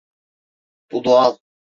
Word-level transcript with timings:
Bu 0.91 1.03
doğal. 1.03 1.37